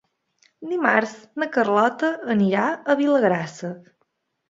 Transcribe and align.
Dimarts 0.71 1.13
na 1.43 1.49
Carlota 1.59 2.11
anirà 2.37 2.67
a 2.67 2.99
Vilagrassa. 3.05 3.75